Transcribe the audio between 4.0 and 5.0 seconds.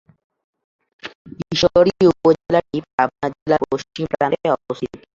প্রান্তে অবস্থিত।